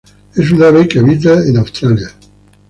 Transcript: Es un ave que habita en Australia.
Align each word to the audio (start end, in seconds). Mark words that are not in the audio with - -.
Es 0.35 0.49
un 0.49 0.63
ave 0.63 0.87
que 0.87 0.97
habita 0.97 1.45
en 1.47 1.57
Australia. 1.57 2.07